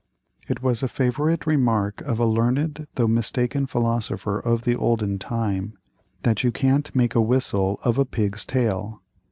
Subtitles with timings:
[0.47, 5.77] It was a favorite remark of a learned though mistaken philosopher of the olden time,
[6.23, 9.03] that "you can't make a whistle of a pig's tail."